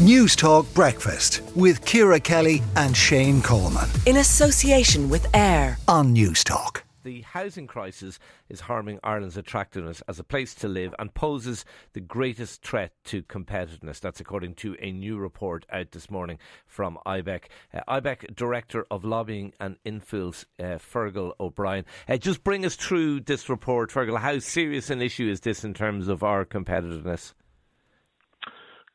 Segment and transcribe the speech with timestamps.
[0.00, 3.88] News Talk Breakfast with Ciara Kelly and Shane Coleman.
[4.06, 6.84] In association with AIR on News Talk.
[7.02, 11.64] The housing crisis is harming Ireland's attractiveness as a place to live and poses
[11.94, 13.98] the greatest threat to competitiveness.
[13.98, 16.38] That's according to a new report out this morning
[16.68, 17.46] from IBEC.
[17.74, 21.84] Uh, IBEC Director of Lobbying and Influence, uh, Fergal O'Brien.
[22.08, 24.20] Uh, just bring us through this report, Fergal.
[24.20, 27.32] How serious an issue is this in terms of our competitiveness?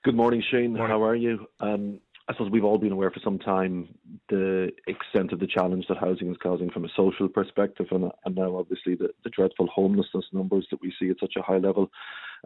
[0.04, 0.74] Good morning, Shane.
[0.74, 0.88] Morning.
[0.90, 1.48] How are you?
[1.62, 3.88] Um, I suppose we've all been aware for some time
[4.28, 8.36] the extent of the challenge that housing is causing from a social perspective, and, and
[8.36, 11.90] now obviously the, the, dreadful homelessness numbers that we see at such a high level.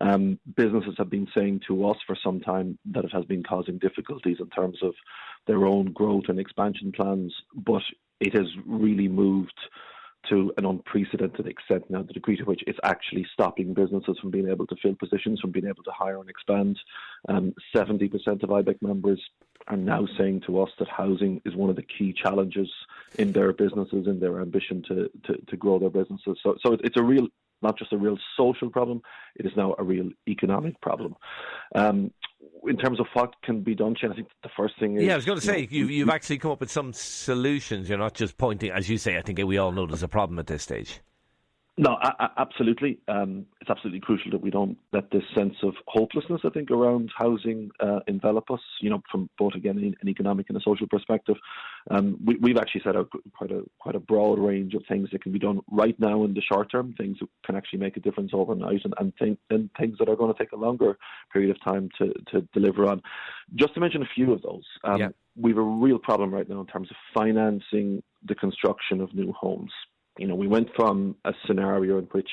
[0.01, 3.79] Um, businesses have been saying to us for some time that it has been causing
[3.79, 4.93] difficulties in terms of
[5.47, 7.81] their own growth and expansion plans, but
[8.19, 9.59] it has really moved
[10.29, 14.49] to an unprecedented extent now, the degree to which it's actually stopping businesses from being
[14.49, 16.77] able to fill positions, from being able to hire and expand.
[17.29, 18.11] Um, 70%
[18.43, 19.21] of IBEC members
[19.67, 22.69] are now saying to us that housing is one of the key challenges
[23.17, 26.37] in their businesses, in their ambition to, to, to grow their businesses.
[26.43, 27.27] So, so it's a real
[27.61, 29.01] not just a real social problem,
[29.35, 31.15] it is now a real economic problem.
[31.73, 32.11] Um,
[32.67, 35.03] in terms of what can be done, Shane, I think the first thing is.
[35.03, 37.89] Yeah, I was going to say, you, you've actually come up with some solutions.
[37.89, 40.39] You're not just pointing, as you say, I think we all know there's a problem
[40.39, 41.01] at this stage.
[41.79, 42.97] No, I, I, absolutely.
[43.07, 47.11] Um, it's absolutely crucial that we don't let this sense of hopelessness, I think, around
[47.15, 48.61] housing uh, envelop us.
[48.81, 51.35] You know, from both again an economic and a social perspective.
[51.91, 55.21] Um, we, have actually set out quite a quite a broad range of things that
[55.21, 57.99] can be done right now in the short term, things that can actually make a
[57.99, 60.97] difference overnight, and and, th- and things that are going to take a longer
[61.37, 63.01] period of time to to deliver on.
[63.55, 64.65] Just to mention a few of those.
[64.83, 65.09] Um, yeah.
[65.35, 69.31] We have a real problem right now in terms of financing the construction of new
[69.33, 69.71] homes
[70.17, 72.29] you know, we went from a scenario in which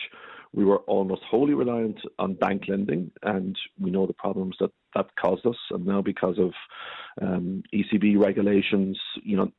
[0.53, 5.07] we were almost wholly reliant on bank lending, and we know the problems that that
[5.21, 5.57] caused us.
[5.71, 6.53] And now, because of
[7.21, 9.51] um, ECB regulations, you know,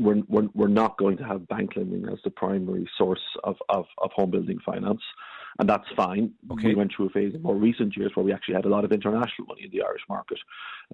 [0.00, 3.84] we're, we're, we're not going to have bank lending as the primary source of, of,
[3.98, 5.02] of home building finance.
[5.58, 6.32] And that's fine.
[6.52, 6.68] Okay.
[6.68, 8.84] We went through a phase in more recent years where we actually had a lot
[8.84, 10.38] of international money in the Irish market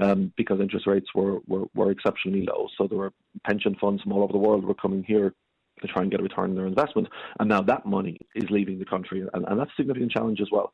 [0.00, 2.66] um, because interest rates were, were, were exceptionally low.
[2.76, 3.12] So there were
[3.44, 5.34] pension funds from all over the world were coming here
[5.80, 7.08] to try and get a return on their investment.
[7.38, 10.48] And now that money is leaving the country, and, and that's a significant challenge as
[10.50, 10.72] well.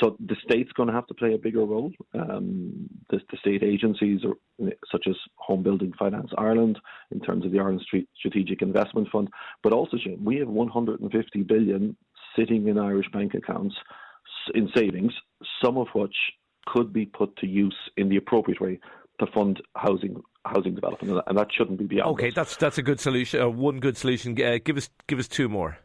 [0.00, 1.92] So the state's going to have to play a bigger role.
[2.14, 6.78] Um, the, the, state agencies, are, such as Home Building Finance Ireland,
[7.10, 9.28] in terms of the Ireland Street Strategic Investment Fund,
[9.62, 11.96] but also we have 150 billion
[12.36, 13.76] sitting in Irish bank accounts
[14.54, 15.12] in savings,
[15.64, 16.16] some of which
[16.66, 18.80] could be put to use in the appropriate way
[19.20, 22.10] to fund housing housing development, and that shouldn't be beyond.
[22.12, 22.34] Okay, us.
[22.34, 23.40] that's that's a good solution.
[23.40, 24.40] Uh, one good solution.
[24.40, 25.78] Uh, give us give us two more.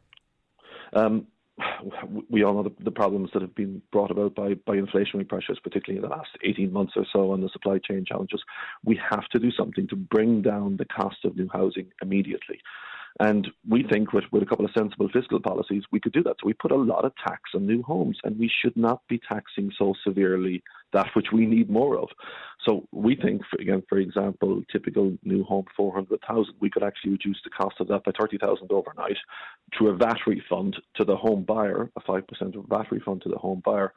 [0.93, 1.27] Um,
[2.29, 5.59] we all know the, the, problems that have been brought about by, by inflationary pressures,
[5.61, 8.41] particularly in the last 18 months or so, and the supply chain challenges.
[8.83, 12.59] We have to do something to bring down the cost of new housing immediately.
[13.19, 16.35] And we think with, with a couple of sensible fiscal policies, we could do that.
[16.39, 19.19] So we put a lot of tax on new homes, and we should not be
[19.27, 22.09] taxing so severely that which we need more of.
[22.65, 27.39] So we think, for, again, for example, typical new home 400,000, we could actually reduce
[27.43, 29.17] the cost of that by 30,000 overnight
[29.77, 32.23] through a VAT refund to the home buyer, a 5%
[32.69, 33.93] VAT refund to the home buyer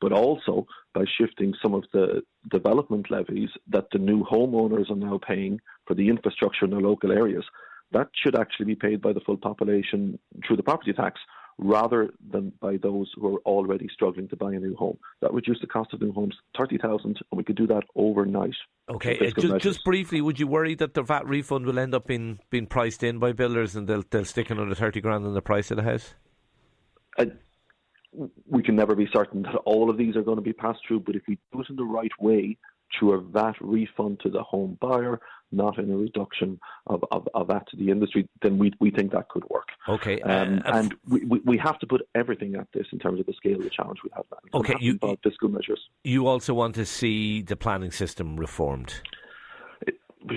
[0.00, 5.20] but also by shifting some of the development levies that the new homeowners are now
[5.26, 7.44] paying for the infrastructure in their local areas
[7.92, 11.20] that should actually be paid by the full population through the property tax
[11.58, 14.96] rather than by those who are already struggling to buy a new home.
[15.20, 18.54] That would reduce the cost of new homes 30,000 and we could do that overnight.
[18.88, 22.06] Okay, uh, just, just, briefly, would you worry that the VAT refund will end up
[22.06, 25.42] being, being priced in by builders and they'll, they'll stick another 30 grand in the
[25.42, 26.14] price of the house?
[27.18, 27.26] Uh,
[28.48, 31.00] we can never be certain that all of these are going to be passed through,
[31.00, 32.56] but if we do it in the right way,
[32.98, 35.20] through a VAT refund to the home buyer,
[35.52, 39.12] not in a reduction of, of, of that to the industry, then we, we think
[39.12, 39.68] that could work.
[39.88, 40.20] Okay.
[40.22, 43.26] Um, uh, and we, we, we, have to put everything at this in terms of
[43.26, 44.60] the scale of the challenge we have now.
[44.60, 44.74] Okay.
[44.80, 45.80] You, fiscal measures.
[46.04, 49.00] You also want to see the planning system reformed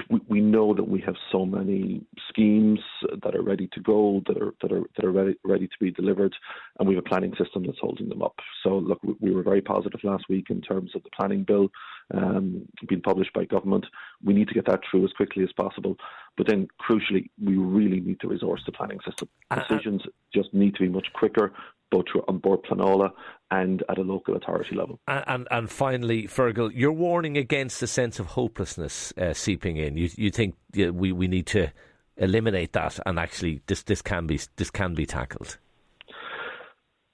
[0.09, 2.80] we, we know that we have so many schemes
[3.24, 5.91] that are ready to go, that are that are that are ready ready to be
[5.91, 6.33] delivered,
[6.80, 8.35] and we have a planning system that's holding them up.
[8.63, 11.69] So look, we were very positive last week in terms of the planning bill
[12.13, 13.85] um, being published by government.
[14.24, 15.97] We need to get that through as quickly as possible,
[16.38, 19.27] but then crucially, we really need to resource the planning system.
[19.53, 20.01] Decisions
[20.33, 21.53] just need to be much quicker,
[21.94, 23.12] both on Bord Pleanála
[23.51, 25.00] and at a local authority level.
[25.07, 29.95] And, and, and finally, Fergal, you're warning against a sense of hopelessness uh, seeping in.
[29.95, 31.72] You, you think we, we need to
[32.18, 35.57] eliminate that, and actually this, this can be this can be tackled.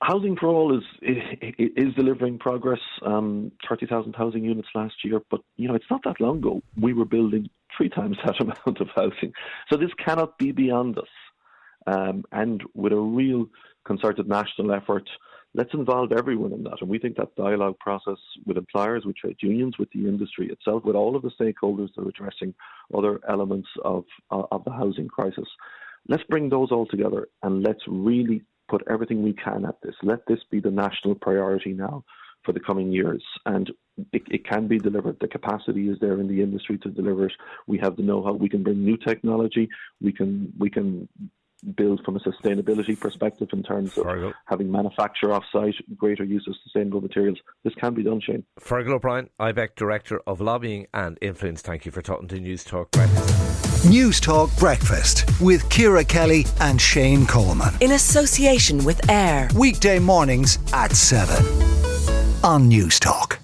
[0.01, 0.83] Housing for All is
[1.57, 2.79] is delivering progress.
[3.05, 6.61] Um, Thirty thousand housing units last year, but you know it's not that long ago
[6.79, 9.33] we were building three times that amount of housing.
[9.69, 11.09] So this cannot be beyond us.
[11.87, 13.47] Um, and with a real
[13.85, 15.09] concerted national effort,
[15.53, 16.81] let's involve everyone in that.
[16.81, 20.83] And we think that dialogue process with employers, with trade unions, with the industry itself,
[20.83, 22.53] with all of the stakeholders that are addressing
[22.95, 25.47] other elements of uh, of the housing crisis.
[26.07, 29.95] Let's bring those all together and let's really put everything we can at this.
[30.03, 32.03] Let this be the national priority now
[32.45, 33.23] for the coming years.
[33.45, 33.69] And
[34.13, 35.17] it, it, can be delivered.
[35.19, 37.33] The capacity is there in the industry to deliver it.
[37.67, 38.33] We have the know-how.
[38.33, 39.67] We can bring new technology.
[40.01, 41.09] We can we can
[41.75, 47.01] build from a sustainability perspective in terms of having manufacture off-site, greater use of sustainable
[47.01, 47.37] materials.
[47.63, 48.43] This can be done, Shane.
[48.59, 51.61] Fergal O'Brien, IBEC Director of Lobbying and Influence.
[51.61, 53.85] Thank you for talking to News Talk Breakfast.
[53.85, 57.73] News Talk Breakfast with Ciara Kelly and Shane Coleman.
[57.81, 59.49] In association with AIR.
[59.55, 61.45] Weekday mornings at 7
[62.43, 63.38] on News Talk.